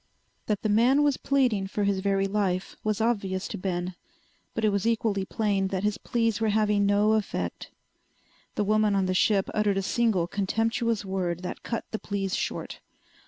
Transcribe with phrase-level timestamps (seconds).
[0.47, 3.93] That the man was pleading for his very life was obvious to Ben,
[4.55, 7.69] but it was equally plain that his pleas were having no effect.
[8.55, 12.79] The woman on the ship uttered a single contemptuous word that cut the pleas short.